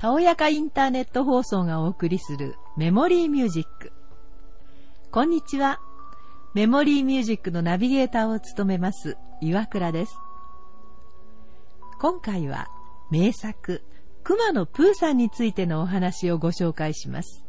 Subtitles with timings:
[0.00, 3.92] たおやかインターネット放送がお送りするメモリーミュージック。
[5.10, 5.78] こんにちは。
[6.54, 10.14] メモリーミュージックのナビゲーターを務めます岩倉です。
[12.00, 12.68] 今回は
[13.10, 13.82] 名作、
[14.24, 17.44] 熊野プーさんについてのお話をご紹介します。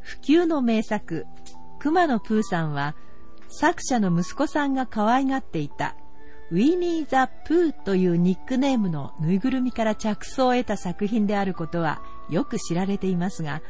[0.00, 1.24] 普及の名作、
[1.78, 2.94] 熊野プーさんは
[3.48, 5.96] 作者の息子さんが可愛がっていた
[6.52, 13.62] ウィニー・ザ・プーというニックネームのぬいぐるみから着想を得た作品であることはよく知られていますが、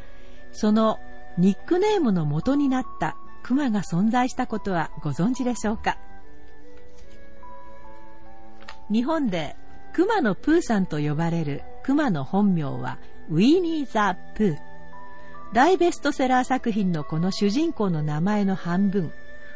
[0.50, 0.98] その
[1.38, 5.96] ニックネームの元になったクマが存在したことはご存知でしょうか？
[8.90, 9.54] 日本で
[9.92, 12.98] クマのプーさんと呼ばれるクマの本名は
[13.30, 14.56] ウィニー・ザ・プー。
[15.52, 19.12] 大ベストセラー作品のこの主人公の名前の半分、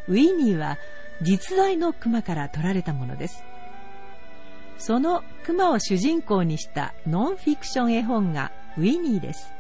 [0.06, 0.78] ウィニーは
[1.22, 3.42] 実在の熊から取られたものです。
[4.78, 9.52] その熊を主人公にしたノンフィクション絵本がウィニーです。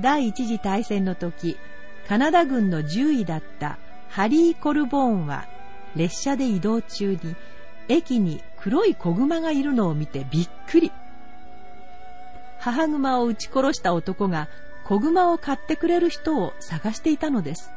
[0.00, 1.58] 第一次大戦の時、
[2.06, 5.46] カナダ軍の獣医だったハリー・コルボーンは
[5.94, 7.36] 列車で移動中に
[7.88, 10.92] 駅に黒い子熊がいるのを見てびっくり。
[12.58, 14.48] 母熊を撃ち殺した男が
[14.84, 17.72] 子熊を買ってくれる人を探していたのです。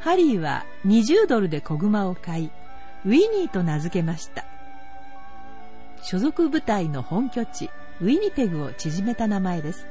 [0.00, 2.50] ハリーは20ドルで子熊を買い、
[3.04, 4.44] ウィニーと名付けました。
[6.02, 7.70] 所属部隊の本拠地、
[8.00, 9.86] ウィニペグを縮めた名前です。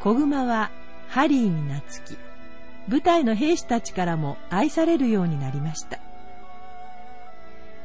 [0.00, 0.70] 子熊は
[1.08, 2.18] ハリーに懐き、
[2.88, 6.00] 部隊の兵士たちからも愛されるようになりました。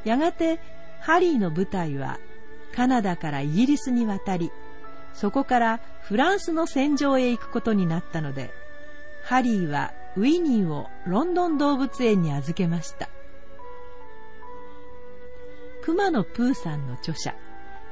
[0.04, 0.58] やがて
[0.98, 2.18] ハリーの部隊は
[2.74, 4.50] カナダからイギリスに渡り、
[5.14, 8.50] そこからフランスの戦場へ行くことになったので、
[9.22, 13.08] ハリーはウィニーをロンドン動物園に預けました。
[15.82, 17.34] クマのプーさんの著者、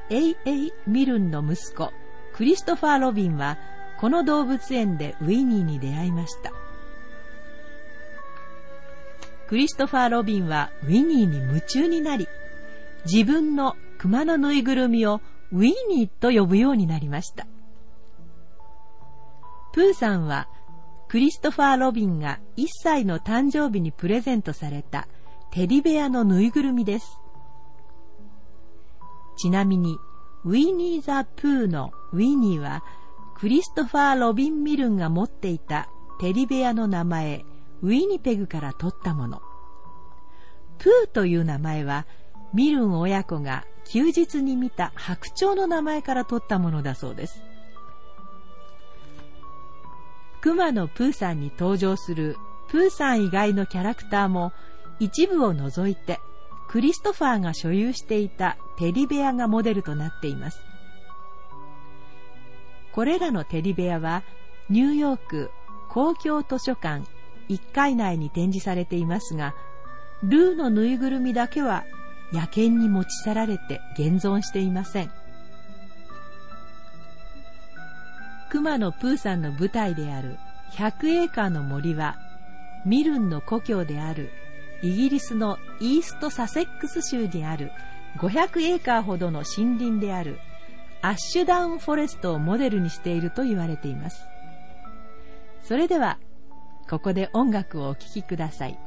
[0.09, 1.91] エイ・エイ・ミルンの息子、
[2.33, 3.57] クリストファー・ロビンは、
[3.99, 6.51] この動物園でウィニーに出会いました。
[9.47, 12.27] クリストファー・ロビンはウィニーに夢中になり、
[13.11, 15.21] 自分の熊のぬいぐるみを
[15.51, 17.47] ウィニーと呼ぶようになりました。
[19.73, 20.47] プーさんは
[21.09, 25.07] クリストファー・ロビンが1歳の誕生日にプレゼントされた
[25.51, 27.19] テディベアのぬいぐるみです。
[29.35, 29.97] ちなみに、
[30.45, 32.83] ウィニー・ザ・プーのウィニーは、
[33.39, 35.89] クリストファー・ロビン・ミルンが持っていた
[36.19, 37.43] テディベアの名前、
[37.81, 39.41] ウィニペグから取ったもの。
[40.77, 42.05] プーという名前は、
[42.53, 47.41] ミルン親子が休日に見た白鳥の名前から取ったものだそうです。
[50.41, 52.37] 熊野プーさんに登場する
[52.69, 54.53] プーさん以外のキャラクターも
[54.99, 56.19] 一部を除いて
[56.69, 60.61] クリストファーが所有していたテディベアがモデルとなっています。
[62.93, 64.23] これらのテディベアは
[64.69, 65.51] ニューヨーク
[65.89, 67.05] 公共図書館
[67.49, 69.55] 1階内に展示されていますが、
[70.23, 71.85] ルーのぬいぐるみだけは
[72.31, 75.11] 野犬に持ち去られて現存していません。
[78.49, 80.37] 熊野プーさんの舞台である
[80.73, 82.17] 100エーカーの森は、
[82.85, 84.31] ミルンの故郷である
[84.81, 87.71] イギリスのイーストサセックス州にある
[88.17, 90.39] 500エーカーほどの森林である
[91.01, 94.27] アッシュダウンフォレストをモデルにしていると言われています。
[95.61, 96.17] それでは、
[96.89, 98.79] ここで音楽をお聴きください。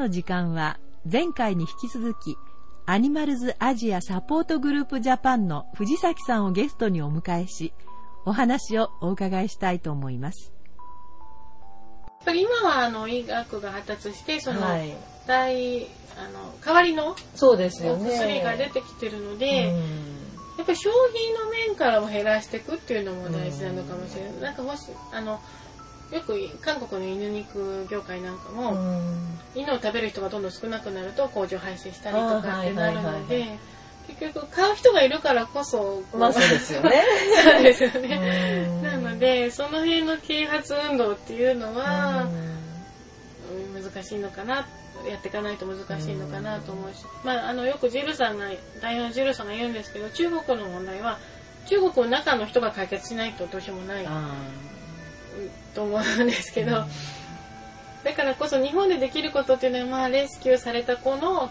[0.00, 0.78] の時間は
[1.10, 2.38] 前回に引き続き
[2.86, 7.74] アニマルズアジアサポートグループジャパンの藤崎さんをゲストにお迎えし
[8.24, 10.54] お話をお伺いしたいと思います。
[12.26, 14.94] 今はあの医学が発達してその、はい、
[15.26, 19.72] 大あの代わりのそうですよ、ね、薬が出てきてるので、や
[20.62, 24.32] っぱり消費の面からも減らしていくっていうのも大事なのかもしれない。
[24.40, 25.40] なんかもしあの
[26.12, 28.76] よく韓国の犬肉業界なんかも、
[29.54, 33.58] 犬を食べる人がどんどん少なくなると工場廃止したりとかってなるので。
[34.18, 37.04] 結局買う人がいるからこそまあそうですよね。
[37.44, 38.66] そうですよね。
[38.82, 42.26] なのでその辺の啓発運動っていうのは
[43.72, 44.66] 難しいのかな
[45.08, 48.46] やっていかないと難しいのかなと思うし、まあ、あのよくジルさんが
[48.82, 51.18] 代表のジルさんが言うんですけど中国の問題は
[51.66, 54.06] 中国の中の人が解決しないとどうしようもない
[55.74, 56.84] と思うんですけど、
[58.04, 61.50] だからこそ日本でできることっていうのは、まあ、レスキューされた子の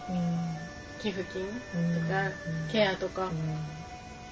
[1.02, 1.44] 寄付金
[1.94, 2.30] とか、
[2.72, 3.30] ケアとか。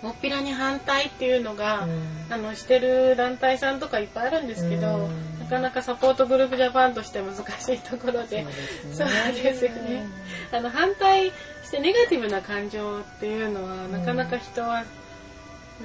[0.03, 1.89] もっぴらに反対っていうのが、
[2.31, 5.09] あのしてる団体さんとかいっぱいあるんですけど、
[5.41, 7.41] なかなかサポートグループジャパンとして難し
[7.75, 8.47] いところで
[8.93, 10.07] そうですよね。
[10.53, 11.33] あの反対
[11.65, 14.85] してネガティブな感情っていうのは、なかなか人は、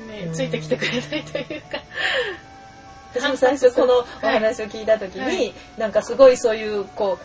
[0.08, 1.80] ね、ついてきてくれないというか
[3.14, 7.18] 私 も最初このお話を聞いた時に、はい、なんかすごいそういうこ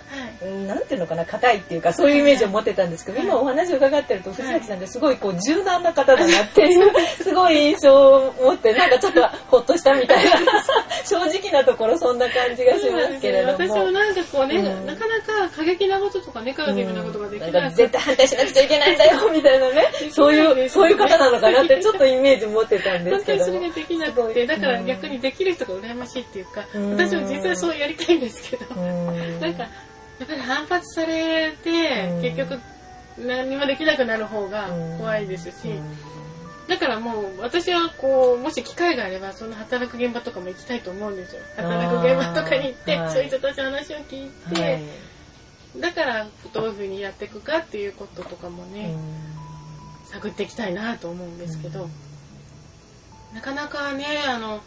[0.42, 6.92] う、はい、なんていうのかな硬いっていうかそういうイメージを持ってたんですけど、はい、今お話を伺ってると藤崎さんですごいこう柔軟な方だなっていう
[7.22, 10.30] すごい印象を持ってなんかちょっとほっとしたみたいな
[11.04, 19.88] 正直なところそんな感じがしますけれども、ね、私もなんかこうね、うん、なかなか過激なこととかネガティブなことができない、うん、絶対反対しなくちゃいけないんだよみたいなね。
[20.10, 26.64] そういうそういう方なのかなってちょっとイメージ持ってたんですけどそれができなくてだから逆にできる人が羨ましいっていうか、
[26.96, 28.74] 私も実はそうやりたいんですけど、
[29.40, 32.60] なんか、やっぱり反発されて、結局
[33.18, 35.80] 何もできなくなる方が怖いですし、
[36.68, 41.42] だからもう私はこう、もし機会があればその働く現場とかも行きたいと思うんですよ。
[41.56, 44.82] 働く現場とかに行って、そういう人たちの話を聞いて、はい、
[45.80, 48.94] だからどういうふうにやっていくかっていうこととかもね、
[50.10, 51.88] 探っていきたいなと思うんですけど、
[53.34, 54.62] なかなかね、あの、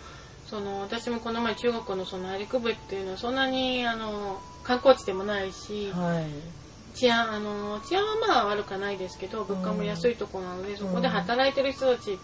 [0.51, 12.19] その私もこの前中国のその内陸部っていうのはそんなにあの観光地でもないし、はい、治安あの治安はまあ悪くはないですけど物価も安いところなので、うん、そこで働いてる人たち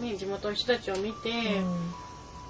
[0.00, 1.30] に地元の人たちを見て、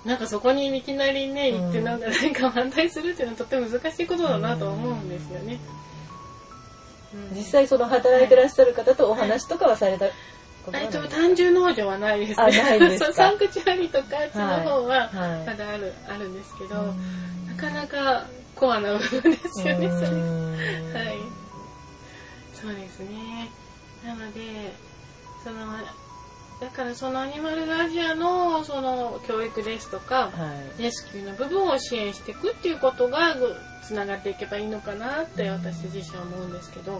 [0.04, 5.58] うん、なんかそこにいきなりね行ってなんか何か反対するっていうのはとっても難しいことだなと思うんですよね。
[7.34, 10.06] 実際その働いてらっしゃる方とお話とかはされた
[10.72, 12.62] えっと、単純農場はないですね。
[12.62, 15.10] ないです サンクチュアリとかあっちの方は
[15.46, 16.94] まだある、あるんですけど、
[17.46, 20.06] なかなかコアな部分ですよね、それ。
[21.00, 21.18] はい。
[22.54, 23.50] そうですね。
[24.04, 24.72] なので、
[25.42, 25.56] その、
[26.60, 33.36] だからそのアニマルアジアのその教育ですとか、はい、レスキューの部分を支援していくっていうことが
[33.82, 36.98] つながっていけばいいのかなって私自身は思うんですけど、は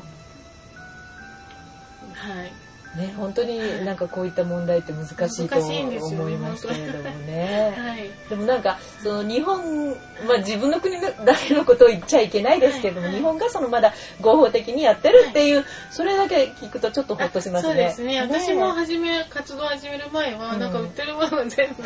[2.44, 2.52] い。
[2.96, 7.74] ね、本当になんかこういった問題って難しいと思いますけれどもね。
[7.76, 9.90] はい、でもなんかその日本、
[10.26, 13.14] まあ自分の国だけのことを言っちゃいけないですけれども、はい。
[13.14, 17.72] はい、日本がそのまだ合法的にやってるっていう、はい、それだけ聞くとちょっとほっとしますね。
[17.72, 18.20] そうですね。
[18.20, 21.82] 私も始め、活動始める前は、なんか売ってるもの全部、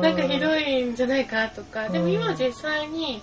[0.00, 3.22] なんかひどいんじゃないかとか、でも今は実際に、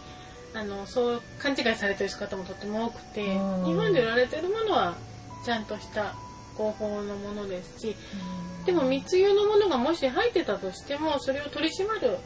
[0.54, 3.30] あの、そう勘違いされてる方もとっても多くて、日
[3.74, 4.94] 本で売られてるものは
[5.44, 6.16] ちゃんとした
[6.58, 7.96] 合法のものですし、
[8.66, 12.18] でも密輸のものがもし入ってたとしてもそれを取り締まる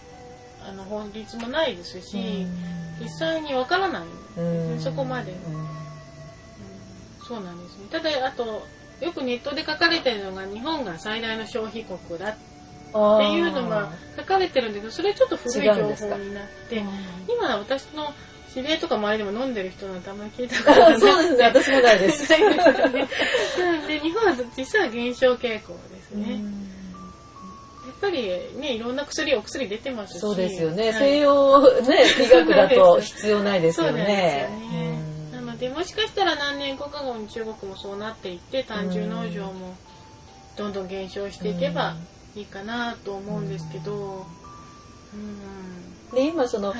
[0.62, 2.46] あの法律もないですし、
[3.02, 4.04] 実際にわからない。
[4.80, 5.34] そこまで、
[7.28, 7.86] そうなんですね。
[7.92, 8.68] ただあと
[9.02, 15.80] よくネットで書かれてるのが日本が最大の消費国だっていうのが書かれてるんだけどそれちょっと古い情報
[16.18, 16.84] になって
[17.30, 18.14] 今私の
[18.54, 21.00] 知り合いとか周りでも飲んでる人なんてあんまり聞いたことない。
[21.00, 22.32] そうですね、私もないです。
[22.32, 22.38] な
[23.82, 26.34] ので、日本は実は減少傾向ですね。
[26.34, 28.28] やっぱり
[28.60, 30.20] ね、いろんな薬、お薬出てますし。
[30.20, 30.86] そうですよね。
[30.86, 34.50] はい、西洋ね、医学だと必要ないですよね。
[35.32, 39.76] なので、もしかしたら何年後か後に中国もそうなっていって、単純農場も
[40.58, 41.96] どんどん減少していけば
[42.36, 44.26] いいかなと思うんですけど、
[45.14, 46.76] うんで今その、は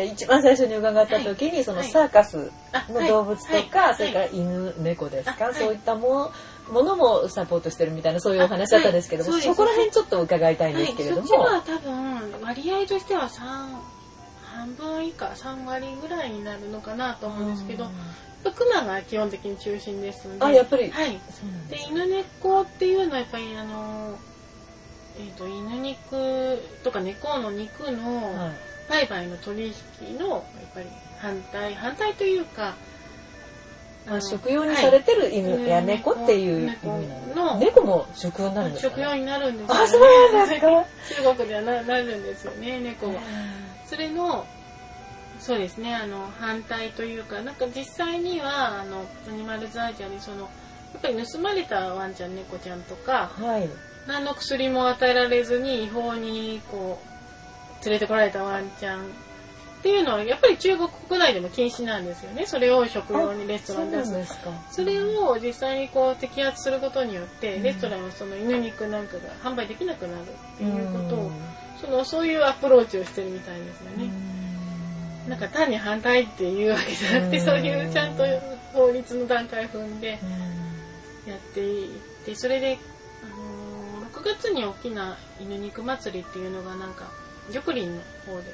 [0.00, 2.52] い、一番最初に伺った時に、はい、そのサーカス
[2.88, 6.30] の動物とか、はい、それから犬猫ですか、そういったも
[6.70, 14.00] ものもサポートしてるみたいなそういうお話だったんですけども、そこら辺ちょっと伺いたいんですけれども、そっちは多分割合としては3
[14.44, 17.86] 半分以下3割ぐらいになるのかなと思うんですけど
[18.54, 20.44] クマが基本的に中心ですので。
[20.44, 20.90] あやっぱり。
[20.90, 21.20] はい。
[21.68, 24.16] で犬猫っていうのはやっぱりあの
[25.20, 28.50] えーと、犬肉とか猫の肉の
[28.88, 30.42] 売買の取引のやっ
[30.74, 30.86] ぱり
[31.18, 32.74] 反対反対というか
[34.08, 40.00] あ食用にされてる犬や猫っていう意味の猫も食用になるんですか、ね、食用になるんですあそう
[40.32, 40.66] なんですか？
[41.22, 43.20] 中国ではななるんですよね猫は。
[43.86, 44.46] それの
[45.38, 50.46] そうですねあの反対というかなんか実際にはあのアニマルザージャーにそのや
[50.98, 53.68] っぱり盗まれたワンちゃん猫ちゃんとか、はい、
[54.06, 57.00] 何の薬も与えられずに違法にこ
[57.80, 59.00] う連れてこられたワンちゃん
[59.80, 62.44] っていうのはやっぱり中国国内でも禁止なんですよね。
[62.44, 64.38] それを食用にレストランで出す。
[64.70, 71.30] それを実際にこう摘発することによって、レストランはその犬肉なんかが販売できなくなるっていうことを、
[71.80, 74.10] そのそういうアプローチをしてるみたいですよね。
[75.28, 78.24] なんか単に反対っていうわけじゃなくて、そういうちゃんと
[78.74, 80.18] 法律の段階踏んで
[81.26, 81.88] やっていっ
[82.26, 82.78] てそれで、あのー、
[84.20, 87.10] 6月に大きな犬肉祭りっていうのがなんか
[87.52, 87.96] 玉林の
[88.26, 88.52] 方で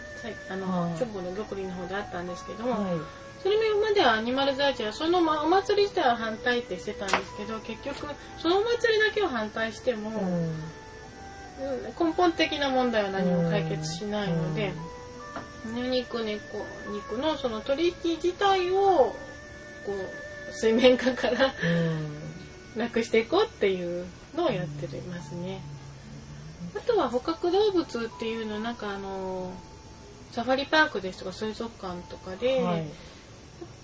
[0.51, 2.99] あの直後の玉林の方であったんですけども、はい、
[3.43, 14.73] それまではアニマルザーチはそのお祭り自体は反対ってしてたんですけど結局そのお祭りだけを反対しても、うん、根本的な問題は何も解決しないので。
[15.75, 19.93] 犬肉猫肉のその取引自体をこ
[20.49, 21.53] う水面下から
[22.77, 24.07] なくしていこうっていう
[24.37, 25.61] のをやってますね。
[26.77, 29.51] あとは捕獲動物っていうのなんかあの
[30.33, 32.85] サファリパークですとか水族館とかで、はい、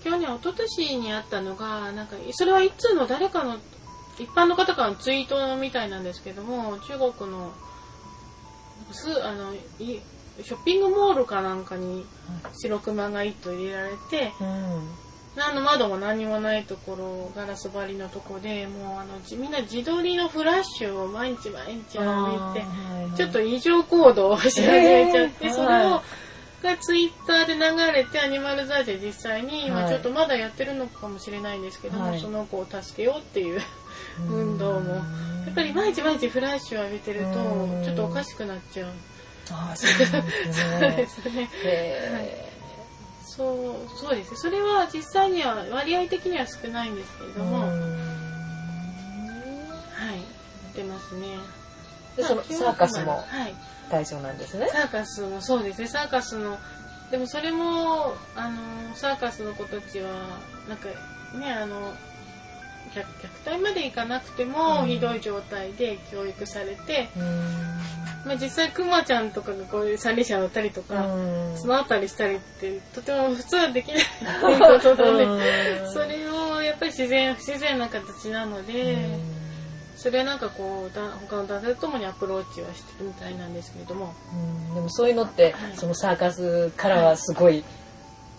[0.03, 3.57] 去年一昨年にあったのがなんかそれはいつの誰かの
[4.19, 7.51] 一般の方からのツイートみたいなんですけども中国の
[8.91, 9.99] すあのい
[10.41, 12.05] ショッピングモールかなんかに
[12.61, 14.89] 白熊が一頭入れられて、うん、
[15.35, 22.53] 何の窓も何もないところガラス張りのとこでもうあのみんな自撮りのフラッシュを毎日毎日歩いて、は
[22.99, 26.01] いはい、ちょっと異常行動をし始めちゃって、えー、それを、
[26.61, 33.61] がツイッターで流れてアニマルザージェ実際に今ちょっとまだやってるのかもしれないんですけども、はい、その子を助けようっていう
[34.29, 34.95] 運動も。
[35.43, 37.33] やっぱり毎日毎日フラッシュを浴びてると
[37.83, 38.91] ちょっとおかしくなっちゃう。
[39.51, 39.97] あ そう
[40.79, 41.49] ですね。
[41.61, 41.67] そ
[42.49, 42.52] う
[43.35, 43.75] そ
[44.11, 44.35] うです。
[44.35, 47.67] それは実際には割合的には少ないんですけれども、は
[50.13, 50.19] い、
[50.75, 51.37] 出ますね。
[52.15, 53.23] でそのサーカスも
[53.89, 54.67] 対象なんですね。
[54.71, 55.87] サーカスもそうですね。
[55.87, 56.57] サーカスの
[57.09, 60.09] でもそれもあのサーカスの子たちは
[60.69, 60.87] なんか
[61.37, 61.93] ねあの
[62.93, 63.03] 虐
[63.49, 67.09] 待までいかなくてもひどい状態で教育されて、
[68.25, 71.05] まあ、実際くまちゃんとかがこういう三輪車乗ったりとか、
[71.57, 74.03] 綱渡りしたりってとても普通はできない
[74.41, 79.33] ことなのでそれをやっぱり自然不自然な形なので。
[79.95, 84.13] それはなんかこうだ他の男性ともにアプローチはしてるみたいなんですけれども、
[84.75, 87.63] でもそういうのって、はい、そのサーカスからはすごい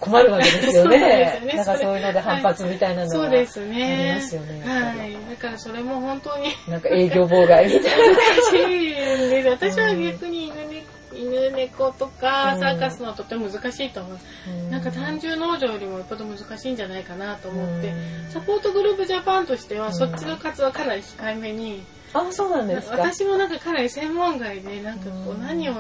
[0.05, 0.99] 困るわけですよね。
[1.45, 1.55] ね。
[1.57, 4.21] なんかそういうので反発みたいなのがありますよね。
[4.65, 5.13] はい。
[5.31, 6.49] だからそれも本当に。
[6.69, 9.51] なんか営業妨害みたいな。
[9.51, 14.19] 私は逆に犬猫犬猫とかサーカスのとても難しいと思う、
[14.49, 17.89] うん、なんか単純農場よりもよっぽど難しいんじゃないかなと思って、
[18.27, 21.85] うん、サポートグループジャパンとしては、そっちの活はかなり控えめに。
[22.13, 22.97] あそうなんですか。
[22.97, 25.75] 私もなんかかなり専門外でなんかこう何を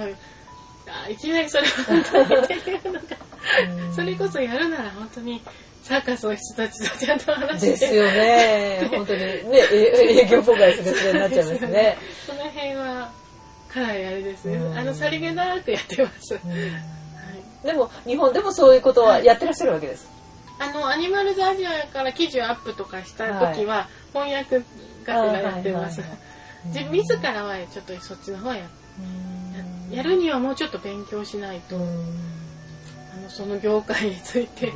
[1.06, 3.00] あいきなりそれを本当にっていうのが
[3.94, 5.42] それこそやるなら本当に
[5.82, 7.70] サーカスの人たちとちゃんと話して。
[7.70, 8.88] ですよね。
[8.90, 11.98] 本当にね営業妨害するになっちゃいますね。
[12.26, 13.12] その辺は
[13.74, 16.40] かなりあれですねあのさりげなくやってます、は
[17.64, 20.08] い、でも日本でもそういうことはやってらっしゃるわけです、
[20.60, 24.62] あのアニマルズアジアから記事をアップとかした時は、翻訳
[25.04, 26.02] 学がやってます、
[26.66, 28.64] 自自らはちょっとそっちの方はや
[29.90, 34.72] やるにはもうちょっと勉強しないと、あのその業界について。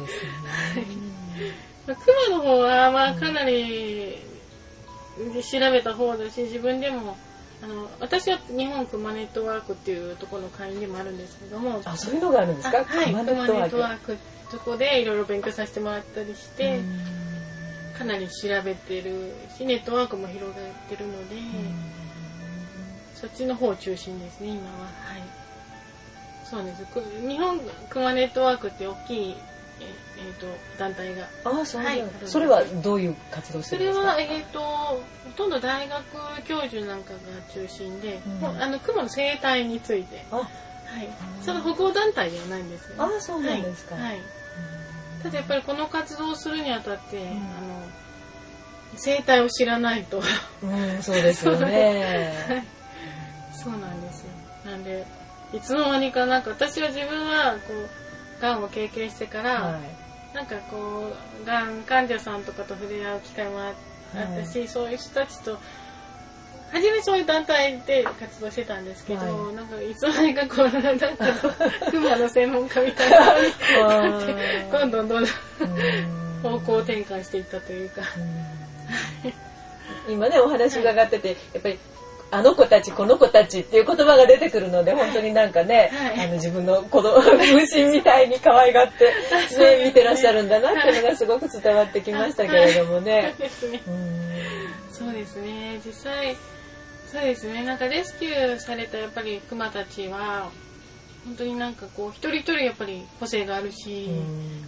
[1.86, 4.18] 熊の方はまあかなり
[5.50, 7.16] 調べた方だし自分でも
[7.62, 11.80] あの私は日本クマネットワークっていうところの会員でもあるんですけども。
[11.86, 12.84] あそういうのがあるんですか？
[12.84, 13.12] はいク。
[13.12, 14.18] マネットワーク
[14.50, 16.80] そこでいろいろ勉強させてもらったりして
[17.96, 20.54] かなり調べてるしネットワークも広がっ
[20.90, 21.36] てるので。
[23.20, 24.78] そっちの方中心ですね今は。
[24.78, 25.22] はい。
[26.44, 26.84] そうです。
[27.28, 27.60] 日本
[27.90, 29.37] クマネットワークって大きい
[29.80, 29.84] え
[30.18, 30.46] えーと、
[30.78, 31.26] 団体が。
[31.44, 34.12] あそうはい、それはどういう活動してるんですか？
[34.12, 35.02] それは、えーと、ほ
[35.37, 36.04] とんど大学
[36.44, 37.18] 教授なんかが
[37.52, 40.25] 中心で、うん、あの雲の生態について。
[40.30, 40.48] は
[41.42, 44.20] その保護団体ではないんですよ、ね、ああそうなんですか、はい、はい、
[45.22, 47.38] ただやっぱりこの活動をするにあたって、うん、あの
[48.96, 50.22] 生態を知らないと。
[50.62, 52.66] うん、そうですよね
[53.62, 54.28] そうなんですよ。
[54.66, 55.06] なんで
[55.52, 57.72] いつの間にかなんか私は自分はこ
[58.38, 59.80] うがんを経験してから、は
[60.32, 61.12] い、なんかこ
[61.42, 63.74] うがん患者さんとかと触れ合う機会もあっ
[64.14, 65.58] たし、はい、そういう人たちと
[66.70, 71.08] 初めそういう団体で活動してたんですけど、はい、なんかいつの間にかこうなんか
[71.90, 73.18] 熊の専門家みたいな
[74.70, 75.26] どんどんどんどん
[76.42, 77.86] 方向転換していったとい。
[77.86, 78.02] うか
[80.08, 81.78] 今ねお話伺ってて、やっぱり
[82.30, 89.04] あの子たちこの子たちっていう言葉が出てくるので本当になんかね、はい、あの自分の子供分身みたいに可愛がって、
[89.58, 93.35] ね、見てらっしゃるんだなっていうのがすごく伝わってきましたけれどもね。
[94.92, 95.80] そうですね。
[95.85, 96.37] 実際
[97.11, 97.64] そうですね。
[97.64, 100.50] なんかレスキューされたやっぱりクマたちは
[101.28, 104.08] 本当になんかこう一人一人やっぱり個性があるし、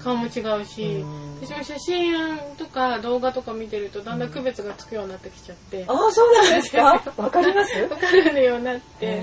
[0.05, 1.03] 顔も違うし、
[1.43, 2.15] 私も写真
[2.59, 5.85] とか動画とか見てるとだんだん区別がつくようになってきちゃって。
[5.89, 7.03] ああ、そうなんですか？
[7.17, 7.81] わかります？
[7.83, 9.07] わかるようになって。
[9.07, 9.23] は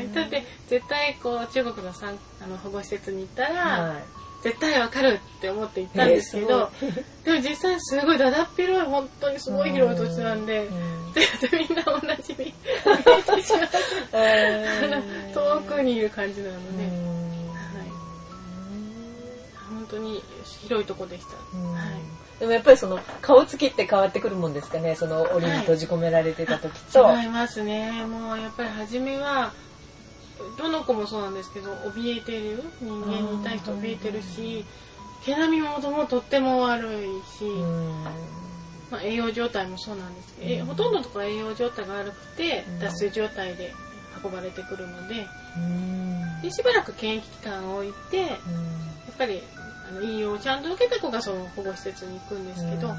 [0.00, 0.12] い。
[0.14, 6.70] だって絶対こう中国のさんあの保護施設に行ったら、はい絶対わかるって思って行ったんですけど、
[7.24, 10.68] でも実際すごいだだっ広い本当にすごい広い土地なんで、
[11.14, 12.52] でみんな同じに見
[12.84, 13.68] えてしまう
[15.34, 16.90] 遠くにいる感じなので、はい、
[19.68, 20.22] 本当に
[20.62, 21.32] 広いとこでした。
[21.32, 24.96] はいでもやっぱりその顔つきって変わってくるもんですかね？
[24.96, 27.92] その檻に閉じ込められてた時と、はい、違いますね。
[28.06, 29.52] もうやっぱり初めは
[30.56, 34.64] どの子もそうなんですけど怯えてる人間に対して怯えてるし
[35.24, 37.44] 毛並みももとっても悪いし、
[38.90, 43.74] まあ、栄養状態もそうなんですけど、ほとんどのところ栄養状態が悪くて脱水状態で
[44.24, 45.26] 運ばれてくるので,、
[46.42, 48.38] でしばらく検疫期間を置いて、やっ
[49.18, 49.42] ぱり
[49.90, 52.94] あの栄養をちゃんと受けた子がその保護施設に行くんですけど。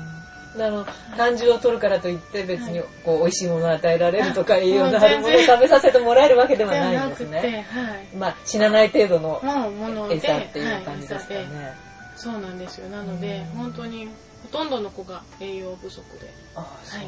[0.55, 0.85] あの
[1.15, 7.65] 胆汁を取るからといって別にこう美味しいものを与えられるとか栄養のあるものを食べさせてもらえるわけではないんですね。
[7.71, 9.41] はい、まあ死なない程度の
[10.11, 11.47] 餌っていう感じですかね。
[12.17, 12.89] そうなんですよ。
[12.89, 14.07] なので、本当に
[14.43, 16.67] ほとんどの子が栄養不足で、は
[17.01, 17.05] い、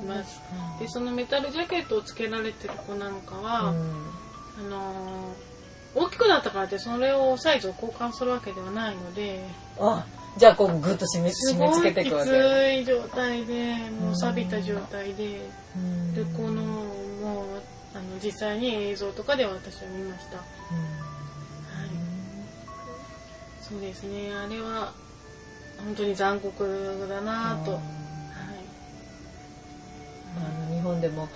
[0.00, 0.40] います。
[0.80, 3.72] でそのメタルジャケットをつけられてる子なんかは、あ
[4.62, 5.34] の
[5.94, 9.44] 大きくなったからってそれをサイズを交換するわけではないので。
[9.78, 10.04] あ
[10.36, 12.28] じゃあこうグッと締め締め付けていくわけ。
[12.28, 15.40] すごいきつい状態でもう錆びた状態で、
[16.14, 17.62] でこのもう
[17.94, 20.46] あの実際に映像とかで私は見ました、はい、
[23.62, 24.30] そうですね。
[24.34, 24.92] あれは
[25.84, 27.80] 本当に残酷だなと、
[30.86, 31.30] 本でも、はい、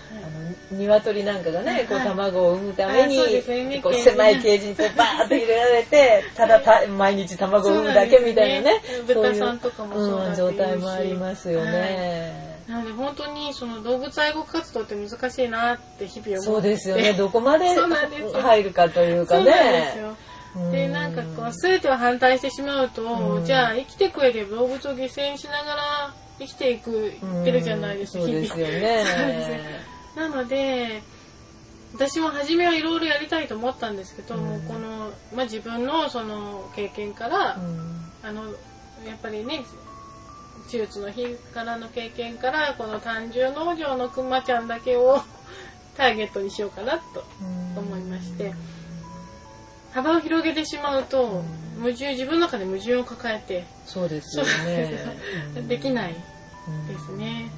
[0.70, 12.50] あの鶏なんかがね、こう卵を産むために、ね、こう狭いケージにこうバーッと入れられて、 ただた毎日卵を産むだけみたいなね、そういう、うん、状態もありますよね。
[12.68, 16.46] なので本当にその動物愛護活動って難しいなって日々思って。
[16.46, 17.12] そうですよね。
[17.14, 19.92] どこまで入るかというかね。
[19.94, 20.16] そうなん
[20.72, 29.05] でなんかこう全てを反対してしまうと、じゃあ生きてく上で動物を犠牲にしながら生きていくってるじゃないですか、そうですよね。
[30.16, 31.03] なので
[31.94, 37.59] 私も初めはいろいろやりたいと思ったんですけど、もうこの、まあ、自分のその経験から、
[38.22, 38.44] あの
[39.07, 39.64] やっぱりね
[40.70, 45.22] 手術の日からの経験からこの単純農場のくまちゃんだけを
[45.96, 47.24] ターゲットにしようかなと
[47.76, 48.55] 思いまして。
[49.92, 51.42] 幅を広げてしまうと、
[51.79, 54.98] 矛盾自分の中で矛盾を抱えてそうですよね。
[55.68, 56.14] できない。
[56.88, 57.50] ですね、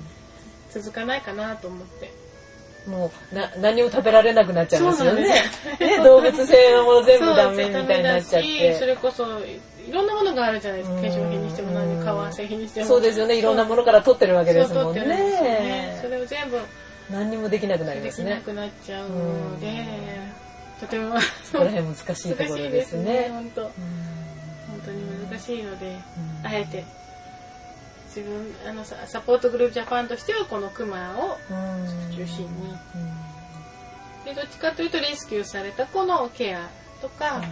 [0.71, 2.12] 続かないかなと思って。
[2.87, 5.23] もうな何も食べられなくなっちゃいますよね。
[5.23, 8.79] ね動物性のもの全部ダメみたいになっちゃって。
[8.79, 9.25] それこそ
[9.87, 10.97] いろんなものがあるじゃないですか。
[10.97, 12.87] 化粧品にしても何革製品にしても。
[12.87, 13.38] そうですよね。
[13.38, 16.59] いろんなものから取ってるわけですもんね、ね、それを全部
[17.11, 18.31] 何にもできなくなりますね。
[18.31, 19.66] できなくなっちゃうので、
[20.83, 21.21] とても。
[21.45, 23.29] そこら辺難しいところですね。
[23.31, 23.73] 本当、本
[24.85, 25.97] 当に難しいので、
[26.42, 26.85] あえて。
[28.14, 31.38] 自分あのサポートグループジャパンとしてはこのクマを
[32.14, 32.75] 中心に、
[34.27, 36.68] でどっちかというとレスキューされた子のケア
[37.01, 37.47] とか、はい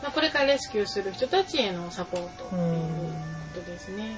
[0.00, 2.82] まあ、これからレスキューする人たちへのサポートという
[3.54, 4.16] ことですね。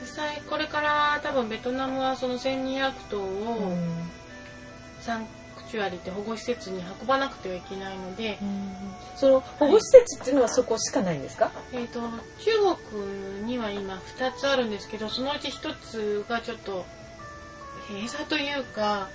[0.00, 3.76] 実際これから多分ベトナムはその1200頭を
[5.02, 5.26] 参
[5.74, 8.38] チュアリって保護施設に運ばなくてはいけないので、
[9.16, 16.86] その保護施設っていうのはそこしかないんですか、えっ、ー、と中国には今2つあるんですけどそのうち1つがちょっと
[17.88, 19.08] 閉鎖というか、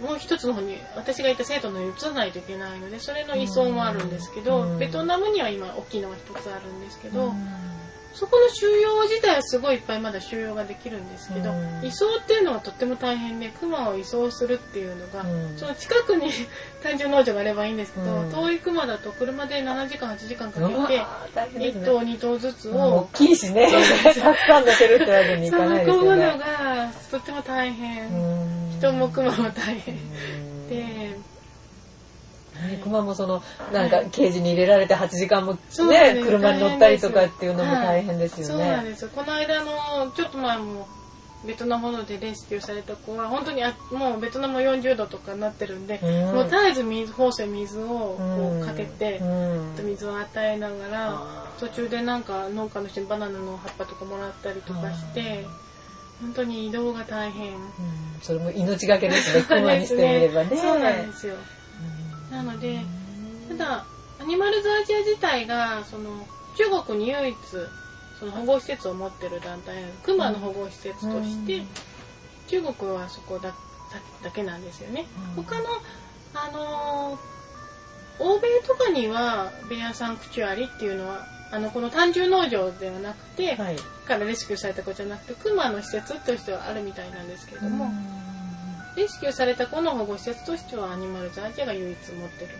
[0.00, 7.34] もう一つの方に私がいた生徒のに移さないといけないのでそれの移送もあるんですけど、ベトナムには今大きいのが一つあるんですけど、
[8.16, 11.52] そこの収容自体はすごいいっぱいまだ収容ができるんですけど、
[11.82, 15.26] 移送っていうのはとっても大変で熊を移送するっていうのが、
[15.58, 16.30] その近くに
[16.82, 21.04] 単純農場があればいいんですけど、遠い熊だと車で7時間8時間かけて、
[21.58, 23.70] 1頭2頭ずつを、大きいしね。
[24.02, 26.00] たくさん乗せるってわけにいかないですよね。
[26.00, 28.08] 運ぶのがとっても大変。
[28.78, 29.94] 人も熊も大変。
[30.70, 31.18] で
[32.82, 33.42] 熊もその
[33.72, 38.64] なんかケージに入れられて8時間もね、ね車に乗ったりとかっていうのも大変ですよね。
[38.64, 39.10] はい、そうなんですよ。
[39.14, 40.88] この間のちょっと前も
[41.46, 49.24] ベトナムのでレスキューされた子は本当にあもうベトナム40度とかになってるんで、うん、もう絶えず水ホース水をこうかけて、う
[49.82, 55.44] ん、水を与えながら途中でなんか農家の人にバナナの葉っぱとかもらったりとかして。
[56.18, 57.60] 本当に移動が大変、うん、
[58.22, 59.44] それも命がけですね。
[59.46, 60.56] 熊にしてみればね。
[60.56, 61.34] そうなんですよ
[62.30, 62.80] なので、
[63.48, 63.86] ただ、
[64.20, 67.36] アニマルズアジア自体が、その、中国に唯一、
[68.18, 71.62] その保護施設を持ってる団体クマの保護施設として、
[72.48, 73.52] 中国はそこだ
[74.22, 75.06] だけなんですよね。
[75.36, 75.64] 他の、
[76.34, 87.90] あのー、欧米とかには、ベアサンクチュアリっていうのは、あの、この単純農場ではなくて、はい、からレスキューされた子じゃなくて、クマの施設としてはあるみたいなんですけれども、
[88.96, 92.50] レスキューされた子の保護施設としてはアニマルズアジアが唯一持ってる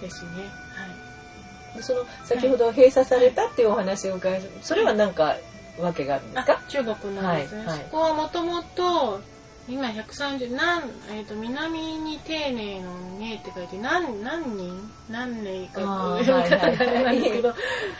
[0.00, 0.30] ですね。
[0.74, 1.82] はい。
[1.82, 5.36] その先ほど閉鎖されたっていうお話を伺い、それは何か
[5.78, 6.62] わけがあるんですか？
[6.68, 7.66] 中国なんですね。
[7.66, 9.20] はい、そこはもともと
[9.68, 14.90] 今130何えっ、ー、と南に丁寧のねって書いて何何人？
[15.10, 17.54] 何年か読み方があんですけど、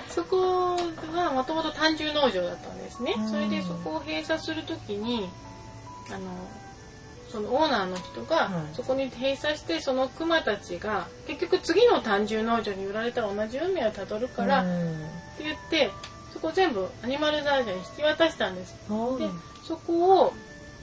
[0.08, 0.76] そこ
[1.14, 3.14] はもともと単純農場だったんですね。
[3.28, 5.28] それでそこを閉鎖するときに
[6.10, 6.20] あの
[7.28, 14.64] そのオーナーの人がそこに閉鎖してそのクマたちが結局次の単純農場に売られたら同じ運命をたどるからっ
[15.36, 15.90] て言って
[16.32, 18.74] そこ全部アニマルザージャに引き渡したんです。
[19.18, 19.28] で
[19.66, 20.32] そこを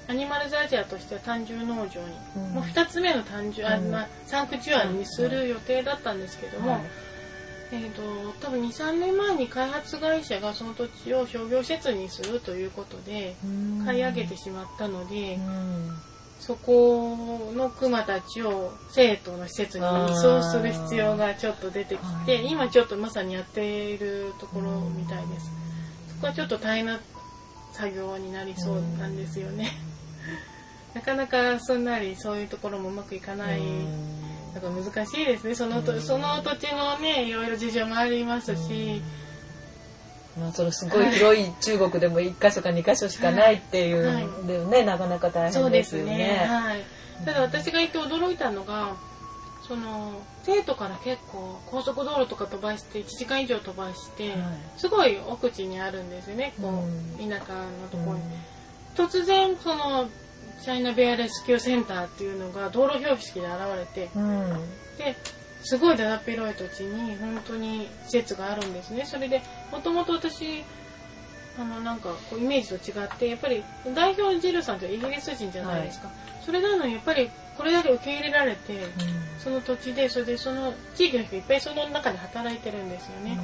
[0.08, 6.80] アニマルザージャとしては単純農場に、もう2つ目の単純、あまあ、サンクチュアリにする予定だったんですけども、
[7.72, 8.02] えーと、
[8.40, 13.36] 多分23年前に開発会社がその土地を商業施設にするということで
[13.84, 15.40] 買い上げてしまったので、
[16.46, 17.18] そこ
[17.56, 25.50] のクマたちを生徒の施設に移送する必要がちょっと出てきて、今ちょっとまさにやっているところみたいです。
[26.14, 27.00] そこはちょっと大変な
[27.72, 29.72] 作業になりそうなんですよね。
[30.94, 33.62] なかなかすんなりそういうところもうまくいかない。
[34.54, 35.56] なんか難しいですね。
[35.56, 39.02] そのと、その土地のね、いろいろ事情もありますし、
[40.38, 46.18] まあ、そのすごい広い中国でも1箇所か2箇所しかないっていうでね、はい、なかなか大変ですよね。
[46.18, 46.46] ね。
[46.46, 46.84] はい、
[47.26, 48.96] ただ私が行って驚いたのが
[49.68, 54.40] その生徒から結構高速道路とか飛ばして1時間以上飛ばして、はい、
[54.78, 56.84] すごい奥地にあるんですよねこ
[57.18, 58.24] う、田舎のところに。
[58.96, 60.08] 突然その
[60.62, 64.54] チャイナベアレスキューセンターっていうのが道路標識で現れて、うん、
[64.98, 65.16] で
[65.66, 69.04] すごいだだっ広い土地に本当に施設があるんですね。
[69.04, 70.64] それで、もともと私、
[71.58, 73.64] あの、なんか、こう、イメージと違って、やっぱり、
[73.96, 76.08] 代表ジルさんってイギリス人じゃないですか。
[76.08, 78.92] はい、それなのに、やっぱり、これだけ受け入れられて、うん、
[79.40, 83.40] その土地で、それで、その、地域の人いっぱいその中で働いてるんですよね。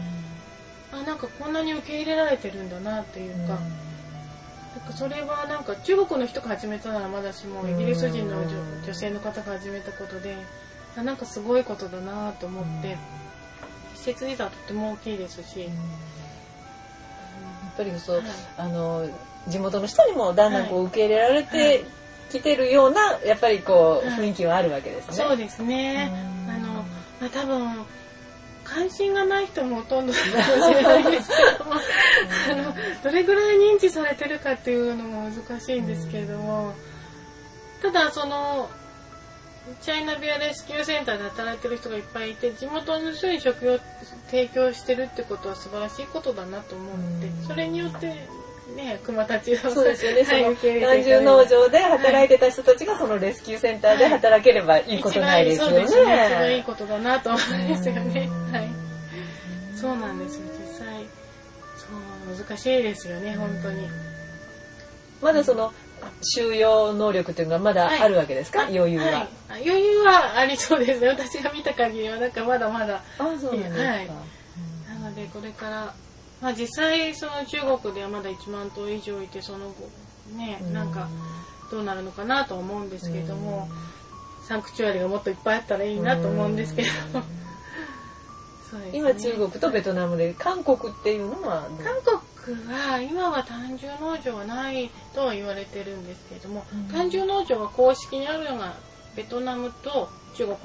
[0.94, 8.44] うん、あ、なんかこんなに受け入れられてるんだな、っていうか、うん、なんかそれはなんか中国の人が始めたならまだしも、イギリス人の
[8.86, 10.36] 女性の方が始めたことで、
[10.98, 12.98] あなんかすごいことだなと思って、
[13.96, 15.70] 施設自体はとても大きいですし、やっ
[17.78, 18.26] ぱりそう、はい、
[18.58, 19.10] あの
[19.48, 21.86] 地元の人にもだんだんこう受け入れられて
[22.32, 25.16] きてるような、やっぱりこう雰囲気はあるわけですね。
[25.16, 26.12] そうですね。
[26.48, 26.74] あの、
[27.22, 27.86] まあ、多分
[28.64, 32.74] 関心がない人もほとんどかもしれないですけどもあの
[33.04, 36.74] どれぐらい認知されてるかっていうのも難しいんですけれども
[37.82, 38.70] ただその
[39.82, 43.80] チャイナビアレスキューセンターで働いてる人がいっぱいいて地元の人に食を
[44.28, 48.28] 提供してるってことは素晴らしいことだなと思うのでそれによって
[48.76, 56.26] ね熊たちをそうですよね、はい、その単純農場で働いてた人たちがそのレスキューセンターで働ければいいことないですよね、はい、そうですね。
[56.26, 58.69] 一番いいことだなと思うんですよねはい
[59.76, 61.06] そうなんですよ実際
[61.78, 61.88] そ
[62.34, 63.88] う難しいですよね本当に
[65.21, 65.71] まだその
[66.22, 69.06] 収容能力っていうのがまだあるわけですか、はい、余裕は、
[69.48, 71.08] はい、余裕はありそうですね。
[71.18, 73.02] 私が見た限りはなんかまだまだ。
[73.18, 75.94] あそうなんですか、はい、なのでこれから
[76.42, 79.90] まあ実際その中国ではまだ1万頭以上いてその後
[80.36, 81.08] ねなんか
[81.72, 83.70] どうなるのかなと思うんですけれども、
[84.48, 87.20] サンクチュアリがもっといっぱいあったらいいなと思うんですけど、
[88.80, 98.76] ね、今中国とベトナムで韓国っていうのは韓国は今は単純農場はないとは言われてるんですけれども、うん、単純農場が公式にあるのが
[99.16, 100.58] ベトナムと中国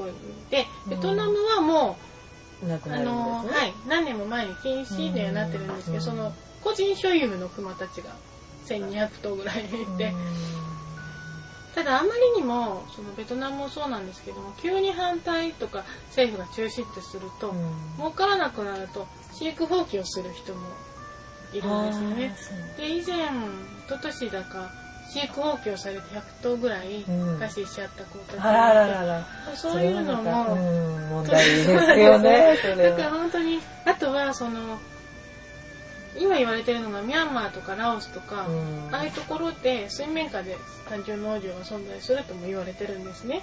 [0.51, 1.97] でベトナムはも
[2.63, 8.11] う、うん、あのはい、何年も前に禁止にはなってるんですけど、その個人所有のクマたちが
[8.67, 10.13] 1200頭ぐらいいて、
[11.75, 17.55] ただあまりにもそのベトナムもそうなんですけども急に反対とか政府が中止ってすると、
[17.99, 20.61] 儲からなくなると飼育放棄をする人も
[21.59, 22.35] いるんですよね。
[22.77, 23.29] で以前一
[23.89, 24.71] 昨年だか
[25.09, 30.57] 飼育放棄をされて100頭ぐらい餓死しちゃった子たちがいて、そういうのも
[31.23, 32.57] 問題ですよね。
[32.91, 34.79] だから本当にあとはその
[36.19, 38.47] 今言われてるのがミャンマーとかラオスとか、
[38.91, 40.57] ああいうところで水面下で
[40.89, 43.43] 単純農場が存在するとも言われてるんですね。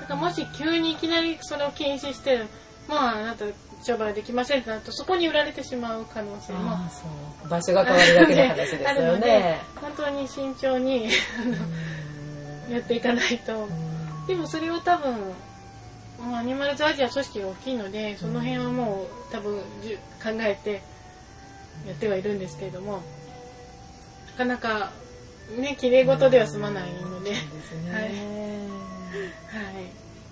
[0.00, 2.38] だからもし急にいきなりそれを禁止して、
[2.88, 3.44] もうあなた
[3.82, 6.06] 商売できませんってなるとそこに売られてしまう。
[6.12, 6.76] 可能性も
[7.48, 9.60] 場所が変わるだけの 話ですよね。
[9.80, 11.08] 本当に慎重に
[12.70, 13.68] やっていかないと。
[14.26, 15.34] でもそれを多分
[16.32, 19.64] アニマルズアジア組織が大きいのでその辺はもう多分考
[20.40, 20.82] えて
[21.86, 23.02] やってはいるんですけれども
[24.28, 24.92] なかなか
[25.58, 27.30] ね綺麗事では済まないので、
[27.92, 28.12] はい、はい、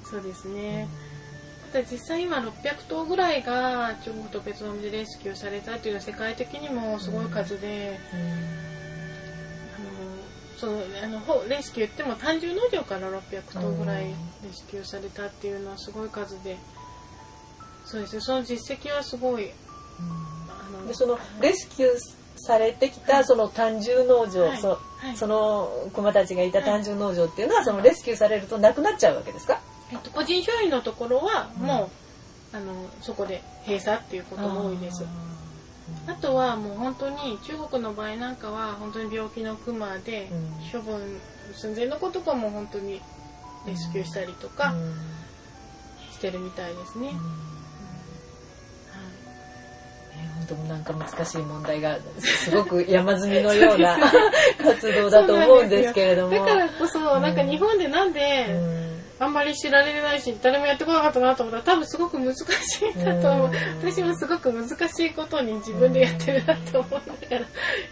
[0.09, 0.89] そうですね。
[0.89, 1.10] た
[1.72, 8.20] だ実際今600頭ぐらいが中国とベトナムでレスキューされたというのは世界的にもすごい数で、うん、
[9.76, 10.00] あの
[10.59, 14.14] そのあのレスキューっても単純農場から600頭ぐらいレ
[14.52, 16.56] スキューされたっていうのはすごい数で
[17.85, 18.20] そうですね。
[18.20, 20.87] その実績はすごい、うん。
[20.87, 21.90] でそのレスキュー
[22.37, 24.59] されてきたその単純農場、はい、
[25.16, 29.61] その熊たちがいた単純農場っていうのはそのレスキューされるとなくなっちゃうわけですか、
[29.92, 31.90] えっと、個人所有のところはも
[32.53, 35.05] う、うん、あのそこで閉鎖っていうことが多いです。
[36.07, 40.29] あとはもう本当に中国の場合なんかは本当に病気のクマで
[40.72, 41.20] 処分
[41.55, 43.00] 寸前の子とかも本当に
[43.66, 44.74] レスキューしたりとか
[46.12, 47.09] してるみたいですね。
[47.09, 47.50] うん。
[50.46, 53.98] 本当なんか難しい問題がすごく山積みのような
[54.59, 56.31] 活動だと思うんですけれども。
[56.31, 58.46] だからこそ、なんか日本でなんで、
[59.20, 62.42] あんまり知られないし、誰もやってこなかったなと思ったら多分すごく難し
[62.87, 63.50] いんだと思う。
[63.83, 67.46] 私もすごく難しいことに自分でやってるなと思いながら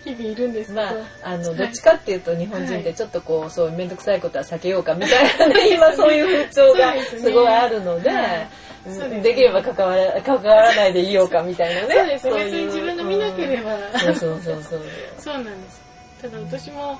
[0.04, 0.86] 日々いるんですけど。
[0.86, 8.10] まあ、あの、どっちかっていうと日本人ってちょっとこう、そう、めんどくさいことは避けようかみたいなね、 今そういう風潮がすごいあるので、
[9.22, 11.94] できれば関わら関わらないでいようかみたいなね。
[11.94, 12.44] そうですね。
[12.44, 13.76] 別に自分が見なければ。
[13.98, 14.82] そうそうそうそう。
[15.18, 15.82] そうなんです。
[16.22, 16.98] ただ私も、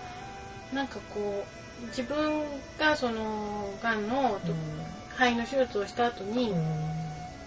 [0.74, 2.42] なんかこう、自分
[2.78, 4.38] がその、がんの、
[5.16, 6.54] 肺の手術をした後に、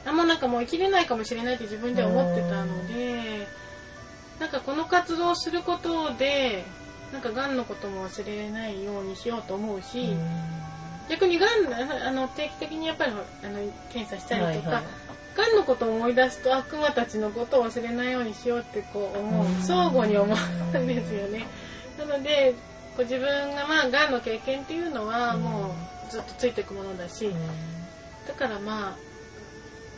[0.06, 3.48] あ、もうなんかもう生きれないかもしれないって自分では思ってたので、
[4.40, 6.66] なんかこの活動をすることで、
[7.14, 10.16] なんかがんのことも忘れないようにしようと思うし、
[11.10, 11.74] 逆にがん
[12.08, 13.60] あの定期的にやっぱりあの
[13.92, 14.84] 検査したりとか、はいはい、
[15.36, 21.46] がんのことを思い出すと悪魔たちのことを忘れないようにしようってこう思う相互に思うんですよね。
[22.00, 22.56] なので
[22.96, 25.76] こう自分がまあがんの経験っていうのはも
[26.10, 27.32] うずっとついていくものだし、
[28.28, 28.96] だからま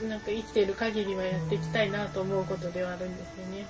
[0.01, 3.65] あなんか生きている限りはやっていきたいなと思うことではあるんですよね。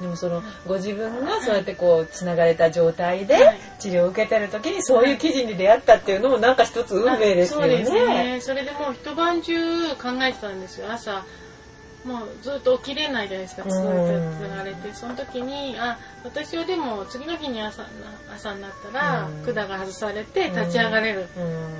[0.00, 3.36] でもそのご自分がそうやってこうつながれた状態で
[3.78, 7.66] 治療を受けてる時にそういう記事に出会ったっていうのもなんか一つ運命ですよね。
[7.66, 8.40] そうですね。
[8.40, 10.90] それでもう一晩中考えてたんですよ。
[10.90, 11.24] 朝
[12.04, 14.94] もうずっと起きれないじゃないですか、つながれて。
[14.94, 17.86] その時に、あ、私はでも次の日に朝
[18.34, 21.28] 朝になったら管が外されて立ち上がれる。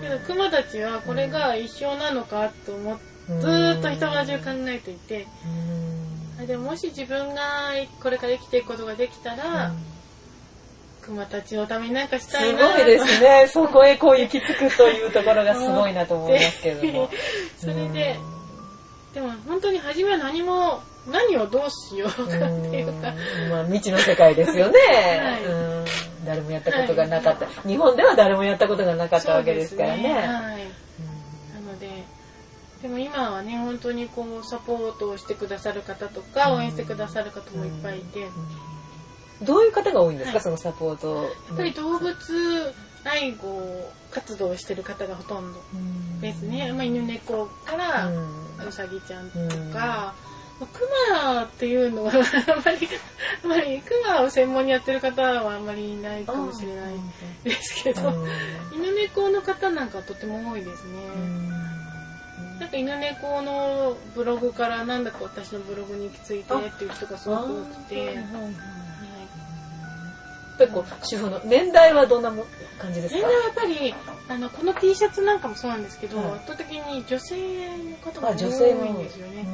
[0.02, 5.26] けど熊たちはこれが一生なのかと思って、ずっと一晩中考えていて。
[6.46, 7.42] でももし自分が
[8.02, 9.76] これから生きていくことができたら、うん、
[11.02, 13.46] 熊たちのためになんかしたいなすごいですね。
[13.48, 17.10] そこへこう行き着くというところがすごいなと思いますけども。
[17.60, 18.18] それで、
[19.14, 23.14] でも本当に初めは何も、何をどうしようかっていうか。
[23.50, 24.78] まあ未知の世界ですよね。
[24.78, 30.02] はい、誰もやったことがなかった、はい、日本では誰もやったことがなかったわけですからね。
[30.02, 30.12] ね。
[30.12, 30.28] はい、な
[31.66, 32.04] ので、
[32.82, 38.28] でも今はね本当にこうサポートをしてくださる方とか応援してくださる方もいっぱいいて、
[39.42, 42.14] どういう方が多いんですか、はい、そのサポートやっぱり動物
[43.04, 45.60] 愛護活動をしてる方がほとんど
[46.20, 49.38] ですね、まあ、犬猫からうさぎちゃんと
[49.72, 50.14] か、
[50.66, 52.18] クマっていうのはあん
[52.64, 52.88] まり、
[53.42, 56.94] あんまりクマを専門にやってる方はあんまりいないかもしれない
[57.44, 58.12] ですけど、
[58.74, 61.50] 犬猫の方なんかとても多いですね。
[62.58, 68.18] なんか犬猫のブログからなんだか私のブログに行き着いてっていう人がすごく多くて、
[70.60, 72.44] ぱりこう主婦の年代はどんなも
[72.78, 73.20] 感じですか？
[73.20, 73.94] 年代はやっぱり
[74.28, 78.34] あのこの T シャツなんかもそうなんですけど、はい、圧倒的に女性の方が多い
[78.92, 79.46] んですよね。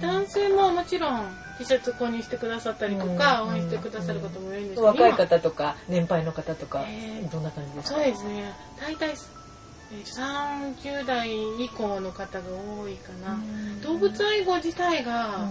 [0.00, 1.26] 男性ももちろん
[1.58, 6.84] T シャツ購入してくださったりとか、応援してくださる方もいるんですけど、若い方とか年配の方とか、
[7.32, 7.96] どんな感じですか？
[7.96, 8.52] そうですね。
[8.80, 12.44] 大体30代以降の方が
[12.82, 13.38] 多いかな。
[13.82, 15.48] 動物愛護自体が、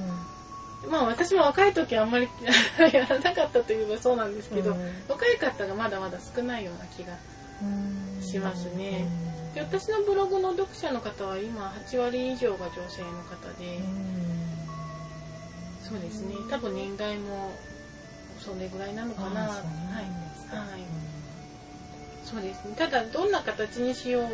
[0.90, 2.28] まあ私も若い時あんまり
[2.94, 7.18] やらなかったといえばそうなんですけど、うん、若い方がまだまだ少ないような気が
[8.22, 9.08] しますね。
[9.56, 13.80] で私のブログの読者の方は今8割以上が女性の方で、
[15.84, 16.36] そうですね。
[16.50, 17.52] 多分年代も
[18.40, 19.42] それぐらいなのかな。
[19.42, 19.64] はい、はい。
[22.26, 22.76] そうですね。
[22.78, 24.28] ただどんな形にしよう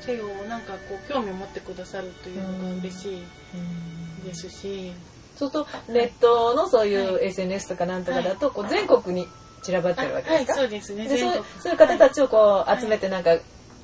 [0.00, 4.92] せよなんかこう興味を持ってくださるというのが嬉しいですし。
[5.36, 9.28] そうするとネットのそういう SNS とかなんとかだと、こう全国に
[9.62, 11.08] 散らばってるわけですか、はい、そうですね。
[11.08, 13.36] でそうそういう方たちをこう集めてなんか、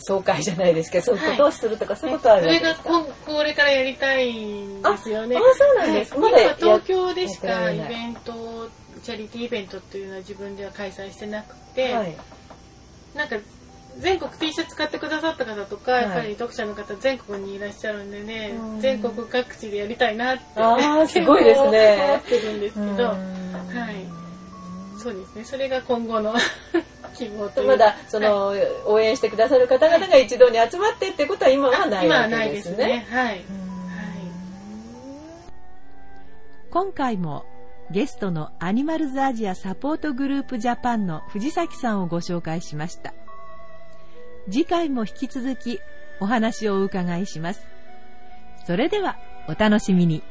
[0.04, 5.36] 総会じゃないですけど、そういうことをするとか、そういうことはあるわけですか、それがこれからやりたいんですよね。
[5.36, 6.12] あ、そうなんです。
[6.12, 6.18] か。
[6.18, 8.68] まだ東京でしかイベント、
[9.02, 12.16] チャリティーイベントっていうのは自分では開催してなくて、はい、
[13.14, 13.36] なんか
[13.98, 22.04] 全国 T シャツ買ってくださった方とか、はい、やっぱり読者の方全国にいらっしゃるんでね、全国各地でやりたいなってあ すごいですね。
[22.08, 24.22] 思ってるんですけど、はい。
[24.98, 25.44] そうですね。
[25.44, 26.34] それが今後の
[27.14, 32.34] 希望とまだその、はい、応援してくださる方々が一堂に集まってってことは今はないわけですね。
[32.34, 33.06] 今はないですね。
[33.10, 33.44] はい、はい、
[36.70, 37.44] 今回も
[37.90, 43.12] ゲストのアニマルズアジアサポートグループジャパンの藤崎さんをご紹介しました。
[44.50, 45.80] 次回も引き続き
[46.20, 47.66] お話をお伺いします。
[48.66, 49.16] それでは
[49.48, 50.22] お楽しみに。